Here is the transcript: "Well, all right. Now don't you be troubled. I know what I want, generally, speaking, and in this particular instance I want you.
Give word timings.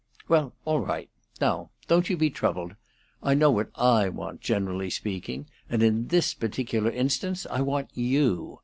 "Well, 0.27 0.55
all 0.65 0.79
right. 0.79 1.11
Now 1.39 1.69
don't 1.87 2.09
you 2.09 2.17
be 2.17 2.31
troubled. 2.31 2.73
I 3.21 3.35
know 3.35 3.51
what 3.51 3.69
I 3.75 4.09
want, 4.09 4.41
generally, 4.41 4.89
speaking, 4.89 5.45
and 5.69 5.83
in 5.83 6.07
this 6.07 6.33
particular 6.33 6.89
instance 6.89 7.45
I 7.51 7.61
want 7.61 7.91
you. 7.93 8.59